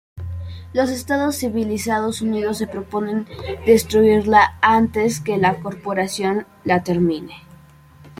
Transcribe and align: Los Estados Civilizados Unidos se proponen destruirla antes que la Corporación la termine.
Los 0.73 0.89
Estados 0.89 1.35
Civilizados 1.35 2.23
Unidos 2.23 2.57
se 2.57 2.65
proponen 2.65 3.27
destruirla 3.67 4.57
antes 4.59 5.19
que 5.19 5.37
la 5.37 5.59
Corporación 5.59 6.47
la 6.63 6.81
termine. 6.83 7.43